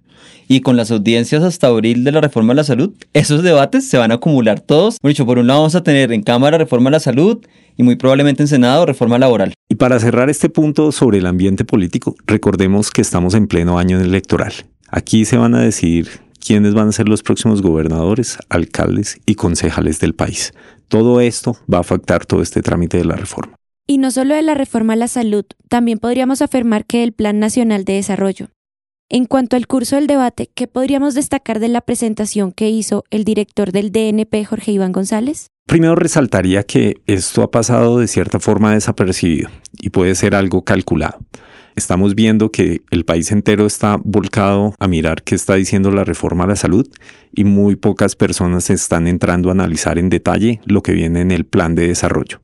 Y 0.48 0.62
con 0.62 0.78
las 0.78 0.90
audiencias 0.90 1.44
hasta 1.44 1.68
abril 1.68 2.06
de 2.06 2.12
la 2.14 2.22
reforma 2.22 2.54
de 2.54 2.58
la 2.58 2.64
salud, 2.64 2.94
esos 3.14 3.44
debates 3.44 3.88
se 3.88 3.98
van 3.98 4.12
a 4.12 4.16
acumular 4.16 4.62
todos. 4.62 4.98
Por 5.00 5.40
un 5.40 5.48
lado 5.48 5.60
vamos 5.60 5.76
a 5.76 5.84
tener 5.84 6.14
en 6.14 6.24
Cámara 6.24 6.58
reforma 6.58 6.90
de 6.90 6.92
la 6.92 7.00
salud 7.02 7.46
y 7.78 7.84
muy 7.84 7.96
probablemente 7.96 8.44
en 8.44 8.48
Senado 8.48 8.86
reforma 8.86 9.18
laboral. 9.18 9.54
Y 9.70 9.76
para 9.76 10.00
cerrar 10.00 10.30
este 10.30 10.50
punto 10.50 10.92
sobre 10.92 11.18
el 11.18 11.26
ambiente 11.26 11.66
político, 11.66 12.16
recordemos 12.26 12.92
que 12.92 13.02
estamos 13.02 13.34
en 13.34 13.48
pleno 13.48 13.80
año 13.80 14.00
electoral. 14.00 14.54
Aquí 14.90 15.26
se 15.26 15.38
van 15.38 15.56
a 15.56 15.62
decidir 15.62 16.08
quiénes 16.40 16.74
van 16.74 16.90
a 16.90 16.92
ser 16.92 17.10
los 17.10 17.24
próximos 17.24 17.62
gobernadores, 17.62 18.38
alcaldes 18.50 19.20
y 19.26 19.36
concejales 19.36 20.00
del 20.00 20.14
país. 20.14 20.54
Todo 20.88 21.22
esto 21.22 21.58
va 21.72 21.78
a 21.80 21.82
afectar 21.82 22.26
todo 22.26 22.42
este 22.42 22.62
trámite 22.62 22.98
de 22.98 23.06
la 23.06 23.16
reforma. 23.16 23.56
Y 23.88 23.98
no 23.98 24.12
solo 24.12 24.36
de 24.36 24.42
la 24.42 24.54
reforma 24.54 24.94
a 24.94 24.98
la 24.98 25.08
salud, 25.08 25.46
también 25.68 26.00
podríamos 26.00 26.42
afirmar 26.42 26.86
que 26.86 27.04
el 27.04 27.14
Plan 27.14 27.40
Nacional 27.40 27.84
de 27.86 27.94
Desarrollo. 27.94 28.48
En 29.10 29.26
cuanto 29.26 29.56
al 29.56 29.68
curso 29.68 29.96
del 29.96 30.08
debate, 30.08 30.50
¿qué 30.54 30.68
podríamos 30.68 31.14
destacar 31.14 31.60
de 31.60 31.68
la 31.68 31.82
presentación 31.82 32.52
que 32.52 32.70
hizo 32.70 33.04
el 33.10 33.26
director 33.26 33.72
del 33.72 33.92
DNP, 33.92 34.46
Jorge 34.46 34.72
Iván 34.72 34.92
González? 34.92 35.48
Primero 35.66 35.96
resaltaría 35.96 36.64
que 36.64 37.02
esto 37.08 37.42
ha 37.42 37.50
pasado 37.50 37.98
de 37.98 38.08
cierta 38.08 38.40
forma 38.40 38.74
desapercibido 38.74 39.50
y 39.80 39.90
puede 39.90 40.14
ser 40.16 40.36
algo 40.36 40.64
calculado. 40.64 41.20
Estamos 41.76 42.14
viendo 42.14 42.52
que 42.52 42.82
el 42.92 43.06
país 43.06 43.32
entero 43.32 43.66
está 43.66 43.98
volcado 44.04 44.76
a 44.78 44.88
mirar 44.88 45.24
qué 45.24 45.34
está 45.34 45.56
diciendo 45.56 45.90
la 45.90 46.04
reforma 46.04 46.44
a 46.44 46.48
la 46.48 46.56
salud 46.56 46.88
y 47.34 47.46
muy 47.46 47.76
pocas 47.76 48.16
personas 48.16 48.70
están 48.70 49.08
entrando 49.08 49.50
a 49.50 49.54
analizar 49.54 49.98
en 49.98 50.10
detalle 50.10 50.62
lo 50.66 50.84
que 50.84 50.92
viene 50.92 51.22
en 51.22 51.32
el 51.32 51.46
plan 51.46 51.74
de 51.74 51.88
desarrollo. 51.88 52.42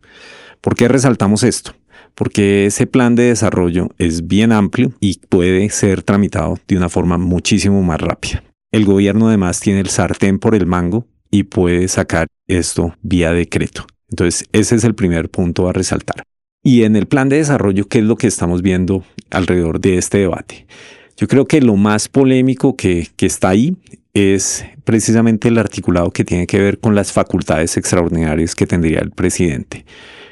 ¿Por 0.62 0.76
qué 0.76 0.88
resaltamos 0.88 1.44
esto? 1.44 1.76
Porque 2.16 2.66
ese 2.66 2.88
plan 2.88 3.16
de 3.16 3.24
desarrollo 3.24 3.90
es 4.00 4.28
bien 4.28 4.52
amplio 4.52 4.94
y 5.00 5.20
puede 5.30 5.70
ser 5.70 6.02
tramitado 6.02 6.58
de 6.68 6.78
una 6.78 6.90
forma 6.90 7.20
muchísimo 7.20 7.84
más 7.84 8.02
rápida. 8.02 8.44
El 8.72 8.86
gobierno 8.86 9.28
además 9.28 9.60
tiene 9.60 9.82
el 9.82 9.90
sartén 9.90 10.40
por 10.40 10.56
el 10.56 10.66
mango 10.66 11.06
y 11.30 11.44
puede 11.44 11.88
sacar 11.88 12.28
esto 12.50 12.96
vía 13.01 13.32
decreto. 13.32 13.88
Entonces, 14.10 14.46
ese 14.51 14.75
es 14.75 14.84
el 14.84 14.96
primer 14.96 15.29
punto 15.29 15.70
a 15.70 15.74
resaltar. 15.74 16.24
Y 16.63 16.84
en 16.84 16.96
el 16.96 17.08
plan 17.08 17.29
de 17.29 17.38
desarrollo, 17.38 17.88
¿qué 17.88 18.00
es 18.00 18.03
lo 18.03 18.18
que 18.18 18.27
estamos 18.27 18.62
viendo 18.62 19.06
alrededor 19.29 19.79
de 19.79 19.98
este 19.98 20.18
debate? 20.18 20.68
Yo 21.15 21.27
creo 21.27 21.46
que 21.46 21.62
lo 21.62 21.75
más 21.75 22.10
polémico 22.10 22.75
que, 22.75 23.08
está 23.20 23.50
ahí 23.50 23.77
es 24.13 24.65
precisamente 24.84 25.48
el 25.48 25.58
articulado 25.58 26.12
que 26.12 26.25
tiene 26.25 26.48
que 26.48 26.60
ver 26.60 26.79
con 26.79 26.96
las 26.96 27.12
facultades 27.12 27.77
extraordinarias 27.77 28.56
que 28.56 28.65
tendría 28.65 29.00
el 29.00 29.12
presidente. 29.12 29.86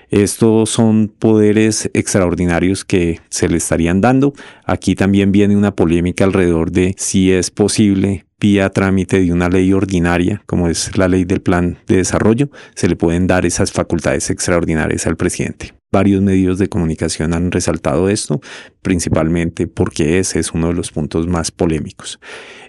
Estos 0.10 0.70
son 0.70 1.10
poderes 1.10 1.90
extraordinarios 1.94 2.86
que 2.86 3.20
se 3.30 3.50
le 3.50 3.58
estarían 3.58 4.00
dando. 4.00 4.34
Aquí 4.66 4.96
también 4.96 5.34
viene 5.34 5.58
una 5.58 5.76
polémica 5.76 6.24
alrededor 6.24 6.72
de 6.72 6.96
si 6.98 7.32
es 7.32 7.52
posible 7.52 8.27
vía 8.40 8.70
trámite 8.70 9.20
de 9.20 9.32
una 9.32 9.50
ley 9.50 9.74
ordinaria, 9.74 10.42
como 10.46 10.68
es 10.68 10.98
la 10.98 11.08
ley 11.08 11.26
del 11.26 11.42
plan 11.42 11.78
de 11.88 11.98
desarrollo, 11.98 12.50
se 12.76 12.88
le 12.88 12.96
pueden 12.96 13.28
dar 13.28 13.46
esas 13.46 13.72
facultades 13.72 14.30
extraordinarias 14.30 15.08
al 15.08 15.18
presidente. 15.18 15.74
Varios 15.92 16.22
medios 16.22 16.58
de 16.58 16.68
comunicación 16.68 17.34
han 17.34 17.52
resaltado 17.52 18.10
esto, 18.10 18.42
principalmente 18.82 19.68
porque 19.68 20.20
ese 20.20 20.40
es 20.40 20.52
uno 20.52 20.68
de 20.68 20.74
los 20.74 20.92
puntos 20.92 21.28
más 21.28 21.50
polémicos. 21.50 22.20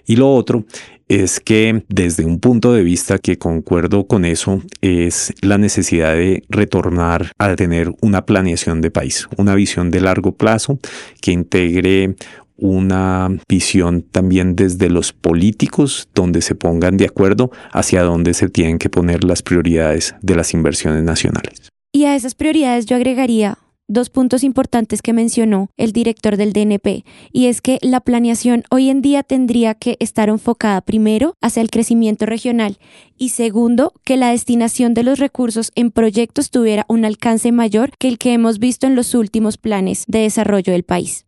Y 0.05 0.15
lo 0.15 0.33
otro 0.33 0.65
es 1.09 1.39
que 1.39 1.83
desde 1.89 2.23
un 2.23 2.39
punto 2.39 2.71
de 2.71 2.83
vista 2.83 3.17
que 3.17 3.37
concuerdo 3.37 4.07
con 4.07 4.25
eso 4.25 4.61
es 4.79 5.33
la 5.41 5.57
necesidad 5.57 6.13
de 6.13 6.43
retornar 6.49 7.31
a 7.37 7.55
tener 7.55 7.91
una 8.01 8.25
planeación 8.25 8.79
de 8.79 8.91
país, 8.91 9.27
una 9.35 9.55
visión 9.55 9.91
de 9.91 10.01
largo 10.01 10.33
plazo 10.33 10.79
que 11.19 11.31
integre 11.31 12.15
una 12.61 13.29
visión 13.47 14.01
también 14.01 14.55
desde 14.55 14.89
los 14.89 15.13
políticos 15.13 16.09
donde 16.13 16.41
se 16.41 16.55
pongan 16.55 16.97
de 16.97 17.05
acuerdo 17.05 17.51
hacia 17.71 18.03
dónde 18.03 18.33
se 18.33 18.49
tienen 18.49 18.77
que 18.77 18.89
poner 18.89 19.23
las 19.23 19.41
prioridades 19.41 20.15
de 20.21 20.35
las 20.35 20.53
inversiones 20.53 21.03
nacionales. 21.03 21.69
Y 21.91 22.05
a 22.05 22.15
esas 22.15 22.35
prioridades 22.35 22.85
yo 22.85 22.95
agregaría 22.95 23.57
dos 23.89 24.09
puntos 24.09 24.43
importantes 24.43 25.01
que 25.01 25.13
mencionó 25.13 25.71
el 25.75 25.91
director 25.91 26.37
del 26.37 26.53
DNP, 26.53 27.03
y 27.33 27.47
es 27.47 27.59
que 27.59 27.79
la 27.81 27.99
planeación 27.99 28.63
hoy 28.69 28.89
en 28.89 29.01
día 29.01 29.23
tendría 29.23 29.73
que 29.73 29.97
estar 29.99 30.29
enfocada 30.29 30.81
primero 30.81 31.33
hacia 31.41 31.61
el 31.61 31.71
crecimiento 31.71 32.25
regional 32.25 32.77
y 33.17 33.29
segundo, 33.29 33.91
que 34.05 34.15
la 34.15 34.29
destinación 34.29 34.93
de 34.93 35.03
los 35.03 35.19
recursos 35.19 35.71
en 35.75 35.91
proyectos 35.91 36.51
tuviera 36.51 36.85
un 36.87 37.03
alcance 37.03 37.51
mayor 37.51 37.91
que 37.97 38.07
el 38.07 38.19
que 38.19 38.33
hemos 38.33 38.59
visto 38.59 38.87
en 38.87 38.95
los 38.95 39.15
últimos 39.15 39.57
planes 39.57 40.05
de 40.07 40.19
desarrollo 40.19 40.71
del 40.71 40.83
país. 40.83 41.25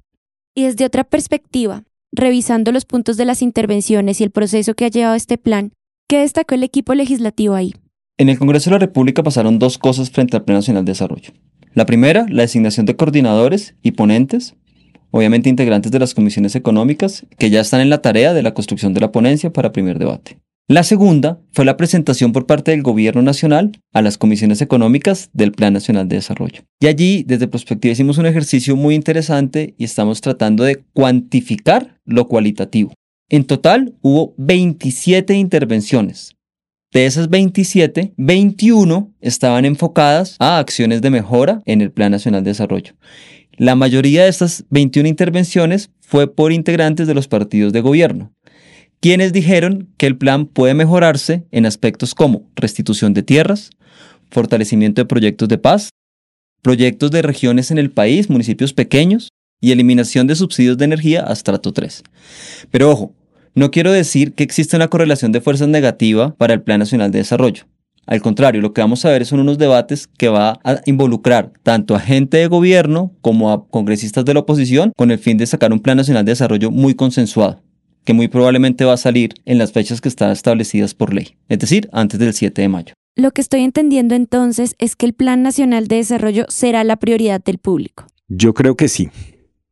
Y 0.53 0.63
desde 0.63 0.83
otra 0.83 1.05
perspectiva, 1.05 1.83
revisando 2.11 2.73
los 2.73 2.83
puntos 2.83 3.15
de 3.15 3.23
las 3.23 3.41
intervenciones 3.41 4.19
y 4.19 4.25
el 4.25 4.31
proceso 4.31 4.73
que 4.73 4.85
ha 4.85 4.89
llevado 4.89 5.15
este 5.15 5.37
plan, 5.37 5.71
¿qué 6.09 6.19
destacó 6.19 6.55
el 6.55 6.63
equipo 6.63 6.93
legislativo 6.93 7.55
ahí? 7.55 7.73
En 8.17 8.27
el 8.27 8.37
Congreso 8.37 8.69
de 8.69 8.75
la 8.75 8.79
República 8.79 9.23
pasaron 9.23 9.59
dos 9.59 9.77
cosas 9.77 10.11
frente 10.11 10.35
al 10.35 10.43
Plan 10.43 10.57
Nacional 10.57 10.83
de 10.83 10.91
Desarrollo. 10.91 11.31
La 11.73 11.85
primera, 11.85 12.25
la 12.27 12.41
designación 12.41 12.85
de 12.85 12.97
coordinadores 12.97 13.75
y 13.81 13.91
ponentes, 13.91 14.55
obviamente 15.11 15.49
integrantes 15.49 15.89
de 15.91 15.99
las 15.99 16.13
comisiones 16.13 16.55
económicas, 16.55 17.25
que 17.37 17.49
ya 17.49 17.61
están 17.61 17.79
en 17.79 17.89
la 17.89 18.01
tarea 18.01 18.33
de 18.33 18.43
la 18.43 18.53
construcción 18.53 18.93
de 18.93 18.99
la 18.99 19.13
ponencia 19.13 19.53
para 19.53 19.71
primer 19.71 19.99
debate. 19.99 20.37
La 20.71 20.83
segunda 20.83 21.37
fue 21.51 21.65
la 21.65 21.75
presentación 21.75 22.31
por 22.31 22.45
parte 22.45 22.71
del 22.71 22.81
Gobierno 22.81 23.21
Nacional 23.21 23.73
a 23.91 24.01
las 24.01 24.17
comisiones 24.17 24.61
económicas 24.61 25.29
del 25.33 25.51
Plan 25.51 25.73
Nacional 25.73 26.07
de 26.07 26.15
Desarrollo. 26.15 26.61
Y 26.79 26.87
allí, 26.87 27.25
desde 27.27 27.49
Prospectiva, 27.49 27.91
hicimos 27.91 28.17
un 28.17 28.25
ejercicio 28.25 28.77
muy 28.77 28.95
interesante 28.95 29.75
y 29.77 29.83
estamos 29.83 30.21
tratando 30.21 30.63
de 30.63 30.81
cuantificar 30.93 31.99
lo 32.05 32.29
cualitativo. 32.29 32.93
En 33.27 33.43
total 33.43 33.95
hubo 34.01 34.33
27 34.37 35.33
intervenciones. 35.33 36.37
De 36.93 37.05
esas 37.05 37.29
27, 37.29 38.13
21 38.15 39.13
estaban 39.19 39.65
enfocadas 39.65 40.37
a 40.39 40.57
acciones 40.57 41.01
de 41.01 41.09
mejora 41.09 41.61
en 41.65 41.81
el 41.81 41.91
Plan 41.91 42.13
Nacional 42.13 42.45
de 42.45 42.51
Desarrollo. 42.51 42.93
La 43.57 43.75
mayoría 43.75 44.23
de 44.23 44.29
estas 44.29 44.63
21 44.69 45.09
intervenciones 45.09 45.91
fue 45.99 46.33
por 46.33 46.53
integrantes 46.53 47.07
de 47.07 47.13
los 47.13 47.27
partidos 47.27 47.73
de 47.73 47.81
gobierno 47.81 48.31
quienes 49.01 49.33
dijeron 49.33 49.89
que 49.97 50.05
el 50.05 50.15
plan 50.15 50.45
puede 50.45 50.75
mejorarse 50.75 51.43
en 51.51 51.65
aspectos 51.65 52.13
como 52.15 52.43
restitución 52.55 53.13
de 53.13 53.23
tierras, 53.23 53.71
fortalecimiento 54.29 55.01
de 55.01 55.07
proyectos 55.07 55.49
de 55.49 55.57
paz, 55.57 55.89
proyectos 56.61 57.09
de 57.09 57.23
regiones 57.23 57.71
en 57.71 57.79
el 57.79 57.89
país, 57.89 58.29
municipios 58.29 58.73
pequeños 58.73 59.29
y 59.59 59.71
eliminación 59.71 60.27
de 60.27 60.35
subsidios 60.35 60.77
de 60.77 60.85
energía 60.85 61.25
a 61.27 61.33
estrato 61.33 61.73
3. 61.73 62.03
Pero 62.69 62.91
ojo, 62.91 63.15
no 63.55 63.71
quiero 63.71 63.91
decir 63.91 64.33
que 64.33 64.43
existe 64.43 64.75
una 64.75 64.87
correlación 64.87 65.31
de 65.31 65.41
fuerzas 65.41 65.67
negativa 65.67 66.35
para 66.35 66.53
el 66.53 66.61
Plan 66.61 66.79
Nacional 66.79 67.11
de 67.11 67.19
Desarrollo. 67.19 67.63
Al 68.05 68.21
contrario, 68.21 68.61
lo 68.61 68.73
que 68.73 68.81
vamos 68.81 69.03
a 69.03 69.09
ver 69.09 69.25
son 69.25 69.39
unos 69.39 69.57
debates 69.57 70.07
que 70.07 70.29
va 70.29 70.59
a 70.63 70.81
involucrar 70.85 71.51
tanto 71.63 71.95
a 71.95 71.99
gente 71.99 72.37
de 72.37 72.47
gobierno 72.47 73.13
como 73.21 73.51
a 73.51 73.67
congresistas 73.67 74.25
de 74.25 74.35
la 74.35 74.41
oposición 74.41 74.91
con 74.95 75.09
el 75.09 75.17
fin 75.17 75.37
de 75.37 75.47
sacar 75.47 75.73
un 75.73 75.79
Plan 75.79 75.97
Nacional 75.97 76.23
de 76.23 76.33
Desarrollo 76.33 76.69
muy 76.69 76.93
consensuado 76.93 77.61
que 78.03 78.13
muy 78.13 78.27
probablemente 78.27 78.85
va 78.85 78.93
a 78.93 78.97
salir 78.97 79.33
en 79.45 79.57
las 79.57 79.71
fechas 79.71 80.01
que 80.01 80.09
están 80.09 80.31
establecidas 80.31 80.93
por 80.93 81.13
ley, 81.13 81.35
es 81.49 81.59
decir, 81.59 81.89
antes 81.91 82.19
del 82.19 82.33
7 82.33 82.61
de 82.61 82.67
mayo. 82.67 82.93
Lo 83.15 83.31
que 83.31 83.41
estoy 83.41 83.61
entendiendo 83.61 84.15
entonces 84.15 84.75
es 84.79 84.95
que 84.95 85.05
el 85.05 85.13
Plan 85.13 85.43
Nacional 85.43 85.87
de 85.87 85.97
Desarrollo 85.97 86.45
será 86.47 86.83
la 86.83 86.95
prioridad 86.95 87.43
del 87.43 87.57
público. 87.57 88.05
Yo 88.29 88.53
creo 88.53 88.77
que 88.77 88.87
sí, 88.87 89.09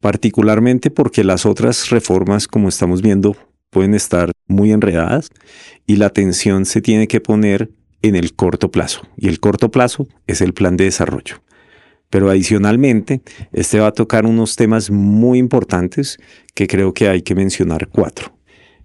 particularmente 0.02 0.92
porque 0.92 1.24
las 1.24 1.46
otras 1.46 1.90
reformas, 1.90 2.48
como 2.48 2.68
estamos 2.68 3.02
viendo, 3.02 3.36
pueden 3.70 3.94
estar 3.94 4.32
muy 4.48 4.72
enredadas 4.72 5.30
y 5.88 5.96
la 5.96 6.08
atención 6.08 6.66
se 6.66 6.82
tiene 6.82 7.08
que 7.08 7.22
poner 7.22 7.72
en 8.02 8.16
el 8.16 8.34
corto 8.34 8.72
plazo. 8.72 9.08
Y 9.18 9.28
el 9.28 9.40
corto 9.40 9.72
plazo 9.72 10.08
es 10.28 10.42
el 10.42 10.54
plan 10.54 10.78
de 10.78 10.86
desarrollo. 10.86 11.42
Pero 12.10 12.30
adicionalmente, 12.30 13.22
este 13.52 13.80
va 13.80 13.88
a 13.88 13.94
tocar 13.94 14.26
unos 14.26 14.56
temas 14.56 14.90
muy 14.90 15.38
importantes 15.38 16.18
que 16.56 16.68
creo 16.68 16.94
que 16.94 17.08
hay 17.08 17.22
que 17.22 17.36
mencionar 17.36 17.88
cuatro. 17.88 18.34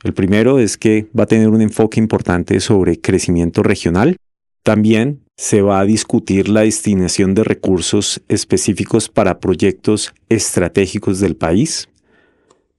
El 0.02 0.12
primero 0.12 0.58
es 0.58 0.76
que 0.76 1.08
va 1.18 1.24
a 1.24 1.26
tener 1.26 1.48
un 1.48 1.62
enfoque 1.62 1.98
importante 1.98 2.60
sobre 2.60 3.00
crecimiento 3.00 3.62
regional. 3.62 4.16
También 4.62 5.20
se 5.36 5.62
va 5.62 5.80
a 5.80 5.84
discutir 5.84 6.48
la 6.48 6.60
destinación 6.60 7.34
de 7.34 7.42
recursos 7.42 8.22
específicos 8.28 9.08
para 9.08 9.40
proyectos 9.40 10.14
estratégicos 10.28 11.20
del 11.20 11.36
país. 11.36 11.88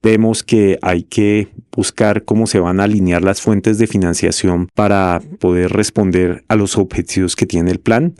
Vemos 0.02 0.44
que 0.44 0.78
hay 0.82 1.02
que 1.02 1.48
buscar 1.74 2.24
cómo 2.24 2.46
se 2.46 2.60
van 2.60 2.78
a 2.78 2.84
alinear 2.84 3.22
las 3.22 3.42
fuentes 3.42 3.78
de 3.78 3.88
financiación 3.88 4.68
para 4.74 5.20
poder 5.40 5.72
responder 5.72 6.44
a 6.46 6.54
los 6.54 6.78
objetivos 6.78 7.34
que 7.34 7.46
tiene 7.46 7.72
el 7.72 7.80
plan. 7.80 8.14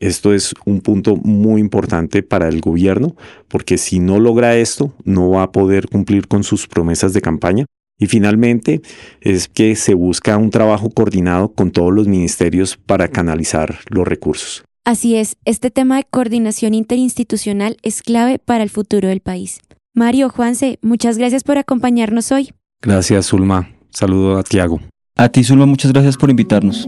Esto 0.00 0.32
es 0.32 0.54
un 0.64 0.80
punto 0.80 1.16
muy 1.16 1.60
importante 1.60 2.22
para 2.22 2.48
el 2.48 2.60
gobierno 2.60 3.16
porque 3.48 3.78
si 3.78 3.98
no 3.98 4.18
logra 4.20 4.56
esto, 4.56 4.92
no 5.04 5.30
va 5.30 5.44
a 5.44 5.52
poder 5.52 5.88
cumplir 5.88 6.28
con 6.28 6.44
sus 6.44 6.66
promesas 6.66 7.12
de 7.12 7.20
campaña. 7.20 7.66
Y 7.98 8.06
finalmente 8.06 8.82
es 9.20 9.48
que 9.48 9.74
se 9.74 9.94
busca 9.94 10.36
un 10.36 10.50
trabajo 10.50 10.90
coordinado 10.90 11.48
con 11.48 11.70
todos 11.70 11.92
los 11.92 12.06
ministerios 12.08 12.76
para 12.76 13.08
canalizar 13.08 13.78
los 13.88 14.06
recursos. 14.06 14.64
Así 14.84 15.16
es, 15.16 15.36
este 15.44 15.70
tema 15.70 15.96
de 15.96 16.04
coordinación 16.04 16.74
interinstitucional 16.74 17.76
es 17.82 18.02
clave 18.02 18.38
para 18.38 18.62
el 18.62 18.70
futuro 18.70 19.08
del 19.08 19.20
país. 19.20 19.60
Mario, 19.94 20.28
Juanse, 20.28 20.78
muchas 20.82 21.16
gracias 21.16 21.42
por 21.42 21.58
acompañarnos 21.58 22.30
hoy. 22.30 22.50
Gracias, 22.82 23.26
Zulma. 23.26 23.70
Saludo 23.90 24.36
a 24.36 24.42
Tiago. 24.42 24.80
A 25.16 25.30
ti, 25.30 25.42
Zulma, 25.42 25.64
muchas 25.64 25.92
gracias 25.92 26.18
por 26.18 26.28
invitarnos. 26.28 26.86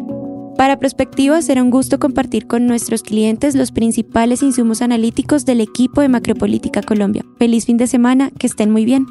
Para 0.58 0.80
Prospectiva 0.80 1.40
será 1.40 1.62
un 1.62 1.70
gusto 1.70 2.00
compartir 2.00 2.48
con 2.48 2.66
nuestros 2.66 3.04
clientes 3.04 3.54
los 3.54 3.70
principales 3.70 4.42
insumos 4.42 4.82
analíticos 4.82 5.46
del 5.46 5.60
equipo 5.60 6.00
de 6.00 6.08
Macropolítica 6.08 6.82
Colombia. 6.82 7.24
Feliz 7.38 7.64
fin 7.64 7.76
de 7.76 7.86
semana, 7.86 8.32
que 8.36 8.48
estén 8.48 8.72
muy 8.72 8.84
bien. 8.84 9.06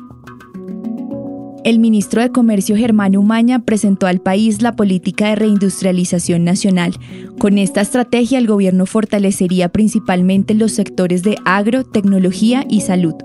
El 1.64 1.80
ministro 1.80 2.22
de 2.22 2.34
Comercio 2.34 2.76
Germán 2.76 3.16
Umaña 3.16 3.60
presentó 3.60 4.08
al 4.08 4.20
país 4.20 4.62
la 4.62 4.76
política 4.76 5.30
de 5.30 5.38
reindustrialización 5.38 6.44
nacional. 6.44 6.96
Con 7.40 7.58
esta 7.58 7.80
estrategia 7.80 8.40
el 8.40 8.48
gobierno 8.48 8.86
fortalecería 8.86 9.70
principalmente 9.70 10.54
los 10.54 10.74
sectores 10.74 11.24
de 11.24 11.38
agro, 11.46 11.86
tecnología 11.86 12.66
y 12.70 12.82
salud. 12.82 13.16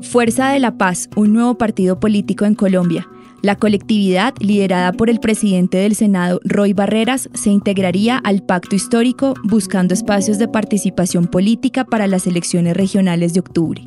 Fuerza 0.00 0.50
de 0.50 0.58
la 0.58 0.76
Paz, 0.76 1.08
un 1.14 1.34
nuevo 1.34 1.56
partido 1.56 2.00
político 2.00 2.46
en 2.46 2.56
Colombia. 2.56 3.06
La 3.42 3.56
colectividad, 3.56 4.34
liderada 4.38 4.92
por 4.92 5.10
el 5.10 5.18
presidente 5.18 5.78
del 5.78 5.96
Senado, 5.96 6.38
Roy 6.44 6.74
Barreras, 6.74 7.28
se 7.34 7.50
integraría 7.50 8.18
al 8.18 8.44
pacto 8.44 8.76
histórico 8.76 9.34
buscando 9.42 9.94
espacios 9.94 10.38
de 10.38 10.46
participación 10.46 11.26
política 11.26 11.84
para 11.84 12.06
las 12.06 12.28
elecciones 12.28 12.76
regionales 12.76 13.34
de 13.34 13.40
octubre. 13.40 13.82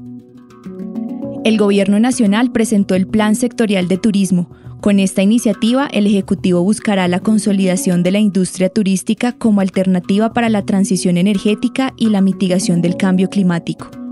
El 1.46 1.58
Gobierno 1.58 2.02
Nacional 2.02 2.52
presentó 2.52 2.96
el 2.96 3.08
Plan 3.08 3.36
Sectorial 3.36 3.88
de 3.88 3.98
Turismo. 3.98 4.50
Con 4.82 5.00
esta 5.00 5.22
iniciativa, 5.22 5.88
el 5.88 6.06
Ejecutivo 6.06 6.62
buscará 6.62 7.08
la 7.08 7.22
consolidación 7.22 8.04
de 8.04 8.12
la 8.12 8.20
industria 8.20 8.68
turística 8.68 9.32
como 9.32 9.62
alternativa 9.62 10.34
para 10.34 10.50
la 10.50 10.66
transición 10.66 11.16
energética 11.16 11.94
y 11.96 12.10
la 12.10 12.20
mitigación 12.20 12.82
del 12.82 12.98
cambio 12.98 13.30
climático. 13.30 14.05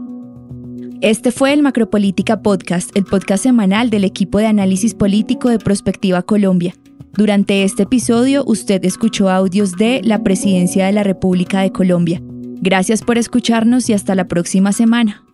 Este 1.03 1.33
fue 1.33 1.51
el 1.51 1.61
Macropolítica 1.61 2.41
Podcast, 2.41 2.95
el 2.95 3.03
podcast 3.03 3.43
semanal 3.43 3.89
del 3.89 4.05
equipo 4.05 4.37
de 4.37 4.45
análisis 4.45 4.95
político 4.95 5.49
de 5.49 5.59
Prospectiva 5.59 6.21
Colombia. 6.21 6.75
Durante 7.11 7.65
este 7.65 7.83
episodio 7.83 8.45
usted 8.47 8.85
escuchó 8.85 9.29
audios 9.29 9.73
de 9.73 9.99
la 10.01 10.23
Presidencia 10.23 10.85
de 10.85 10.93
la 10.93 11.03
República 11.03 11.59
de 11.59 11.73
Colombia. 11.73 12.21
Gracias 12.23 13.01
por 13.01 13.17
escucharnos 13.17 13.89
y 13.89 13.93
hasta 13.93 14.15
la 14.15 14.29
próxima 14.29 14.71
semana. 14.71 15.25